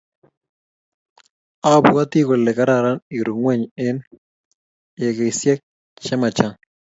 [1.71, 3.99] Abwati kole kararn iru ingweny enh
[5.05, 5.59] eikisiek
[6.03, 6.55] che machang